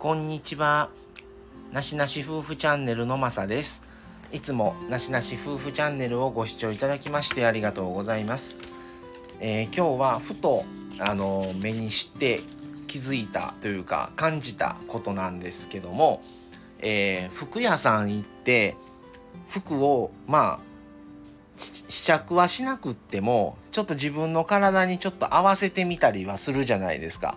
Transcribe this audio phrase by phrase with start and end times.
[0.00, 0.88] こんにちは。
[1.72, 3.82] なしなし夫婦チャンネルのまさです。
[4.32, 8.56] いつもなしなし夫婦チャンネルをご視聴いただきましてありがとうございます。
[9.40, 10.64] えー、今日はふと
[11.00, 12.40] あの目にして
[12.86, 16.22] 気づいたというか感じたことなんですけども、
[16.78, 18.76] えー、服屋さん行って
[19.50, 20.60] 服をまあ
[21.58, 27.36] 試着はしなくってもちょっと自分の体にちょっと合わせてみたりはするじゃないですか。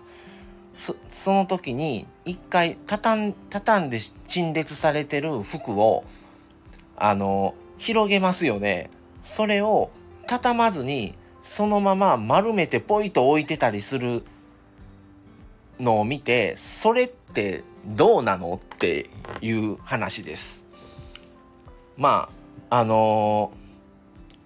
[0.74, 0.96] そ
[1.32, 6.04] の時に一回畳ん畳んで陳列されてる服を
[6.96, 8.90] あの広げますよね。
[9.22, 9.90] それを
[10.26, 14.24] 畳まずにそのまま丸めてポイと置いてたりする
[15.78, 20.66] のを見てそれってどうなのっていう話です。
[21.96, 22.28] ま
[22.70, 23.63] ああのー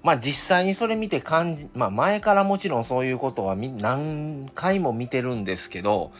[0.02, 6.12] まあ実際にそれ見て感じ、まあ前からもちろんそういうことは何回も見てるんですけど、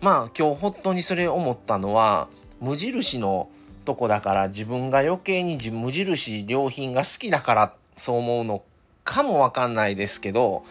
[0.00, 2.28] まあ今日本当にそれ思ったのは、
[2.60, 3.48] 無印の
[3.84, 8.62] とこだから自分が余計に無印良品が好きだからそう思うの
[9.02, 10.64] かもわかんないですけど、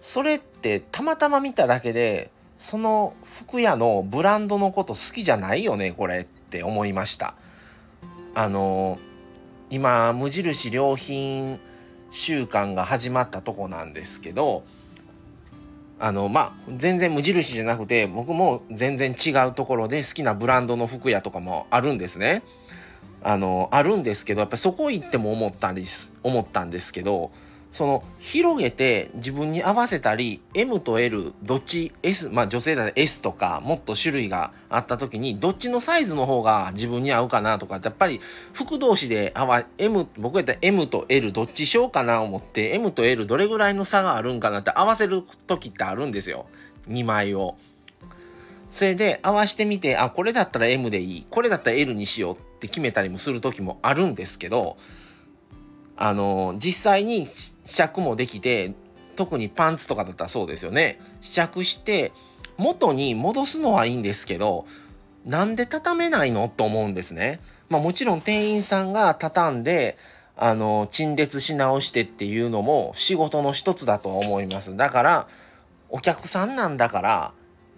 [0.00, 7.34] それってたまたま見ただけで、その服屋のブランドのこと好きじゃないよね、これって思いました。
[8.34, 8.98] あの
[9.70, 11.60] 今無印良品
[12.10, 14.64] 週間が始まったとこなんですけど
[16.00, 22.42] あのまあ全然無印じゃなくて僕も全然違うところで好きなブランドの服屋とかもあるんですね。
[23.22, 27.30] あのあるんですけどやっぱそこ行っても思ったんです思ったんですけど
[27.70, 38.20] その広げて自分に合わせたり M と L どっち S まあ女性だと S とかもっと種類があった時にどっちのサイズの方が自分に合うかなとかってやっぱり
[38.52, 46.46] 服同士で合わ M 僕やったら M と L どっちしようかな思って M と L どれぐらいの差があるんかなって合わせる時ってあるんですよ
[46.88, 47.56] 2枚を。
[48.70, 54.76] それで合わしてみてあこれだったら M でいいこれだったら L にしようって決めたりもする時もあるんですけど
[56.00, 57.28] あの実際に
[57.66, 58.72] 試着もできて
[59.16, 62.12] 特にパンツとかだったらそうですよね試着して
[62.56, 64.66] 元に戻すのはいいんですけど
[65.26, 67.40] なんで畳めないのと思うんですね。
[67.68, 69.98] まあもちろん店員さんが畳んで
[70.34, 74.74] あの陳列し直してっていうのも仕事の一つだと思います。
[74.78, 75.28] だから
[75.90, 77.32] お客さんなんだから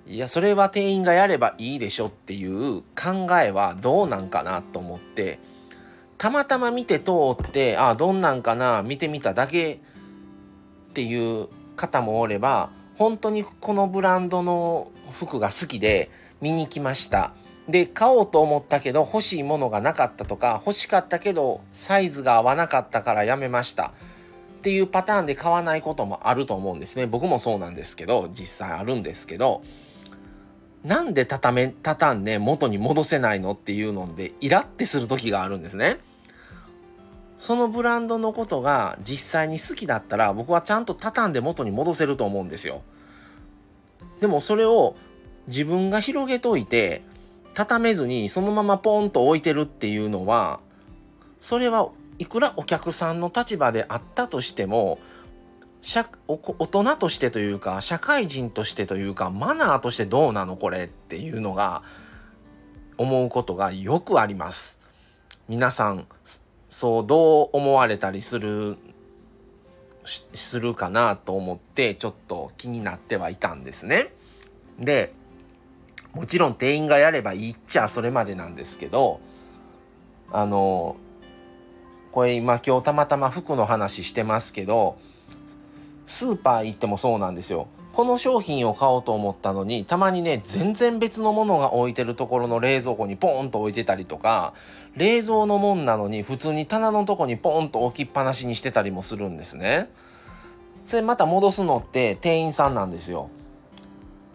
[0.06, 5.40] いやそれは店員がやればいいでしょっていう考えはどうなんかなと思って
[6.22, 9.80] たまたま見て通ってあどんなんかな見てみただけ
[10.90, 17.32] っていう方もおれば本当にこのブランドの服が好きで見に来ました。
[17.68, 23.88] で買おうと思ったけど欲しいものがなかったとか欲しかったけどサイズが合わなかったからやめました。
[23.88, 23.90] っ
[24.62, 27.06] ていうパターンで買わないこともあると思うんですね。
[27.06, 29.62] 僕もそうなんですけど実際あるんですけど。
[30.84, 35.98] なんで畳め畳んで元に戻せないのっていうのでイラってする時があるんですね。
[37.38, 42.82] そのブランドのことが実際に好きだったら僕はちゃんと畳んで元に戻せると思うんですよ。
[44.20, 44.94] でもそれを
[45.48, 47.02] 自分が広げといて
[47.54, 50.60] 畳めずにそのままポンと置いてるっていうのは
[51.40, 54.98] それはいくらお客さんの立場であったとしても
[56.28, 56.38] 大
[56.68, 61.82] 人としてというか社会人としてというかマナーとしてどうなのこれっていうのが
[62.98, 64.78] 思うことがよくあります。
[65.48, 66.06] 皆さん
[66.68, 68.76] そうどう思われたりする
[70.04, 74.12] するかなと思ってちょっと気になってはいたんですね。
[74.78, 75.12] で
[76.14, 79.20] もちろん店員がやればいいっちゃそれまでなんですけど
[80.30, 80.96] あの
[82.12, 84.96] これ今今日たまたま服の話してますけど
[86.06, 87.68] スーパー行ってもそうなんですよ。
[87.92, 94.54] この商品を買おうと思ったのにたまにね全然別のものが置いてるところの冷蔵庫にポーンと置いてたりとか
[94.96, 99.90] 冷蔵のもんなのに普通に棚のとこにポーンと置きっぱなしにしてたりもするんですね。
[100.86, 103.28] それまた戻すのって店員さんなんですよ。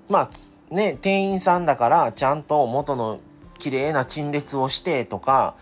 [0.07, 0.29] まあ
[0.73, 3.19] ね店員さんだからちゃんと元の
[3.57, 5.55] 綺麗な陳列をしてとか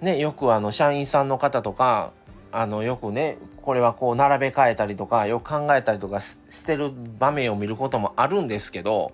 [0.00, 2.12] ねよくあの社員さんの方とか
[2.52, 6.36] あのよくねこれはこう並べ替えたりとかよく考えたりとかし
[6.66, 9.12] てる場面を見ることもあるんですけど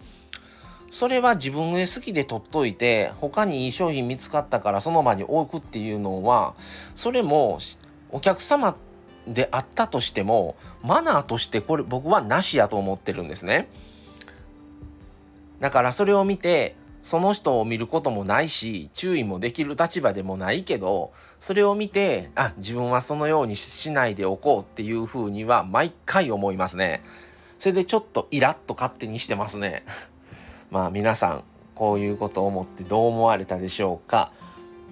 [0.90, 6.54] それは自分で好きで取っといて他にいい商品見つかったからその場に置くっていうのは
[6.96, 7.58] それも
[8.10, 8.74] お客様
[9.26, 13.68] であったとしてもマナーとしてこれ僕はなしやと思ってるんですね。
[15.60, 16.76] だからそれを見て
[17.08, 27.02] その人を見ることもないし、注意もできる立場でもないけど、それを見て、あ、自分はそのようにしないでおこうっていうふうには毎回思いますね。
[27.58, 29.84] それでちょっとイラッと勝手にしてますね。
[30.70, 31.44] まあ皆さん、
[31.74, 34.30] こういうことを思ってどう思われたでしょうか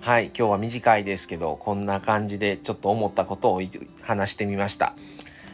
[0.00, 3.60] はい今日は短いですけどこんな感じでちょっと思ったことを
[4.00, 4.94] 話してみました。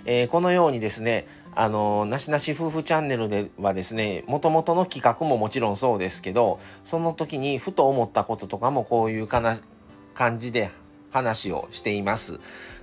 [0.05, 9.58] えー、このようにですねあのなしなし夫婦チャンネルではですねもともとの企画ももちろんそうですけどその時にふと思ったこととかもこういうかな
[10.14, 10.70] 感じで
[11.10, 12.40] 話をしています。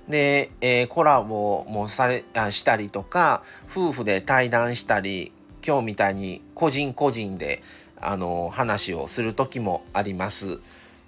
[0.08, 5.32] で、えー、コラボもされあしたりとか夫婦で対談したり
[5.66, 7.62] 今日みたいに個人個人で
[8.00, 10.58] あの話をする時もあります。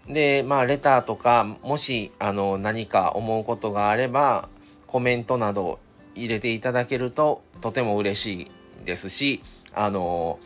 [0.08, 4.48] でまあレターとかもしあの何か思うことがあれば
[4.86, 5.78] コメントなど
[6.14, 9.42] 入れていただけるととても嬉しいですし
[9.74, 10.38] あの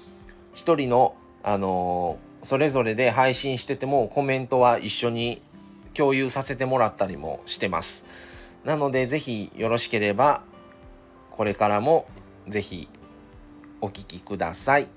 [0.54, 5.42] 一人のあのそれぞれで配信しててもコメントは一緒に
[5.94, 8.04] 共有させてもらったりもしてます。
[8.64, 10.42] なのでぜひよろしければ
[11.30, 12.06] これからも
[12.48, 12.88] ぜひ
[13.80, 14.88] お聴きください。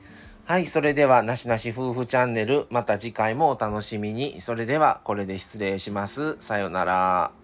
[0.45, 4.41] はい、それではなしなし夫婦チャンネルまた次回もお楽しみに。
[4.41, 6.37] それではこれで失礼します。
[6.39, 7.38] さようなら。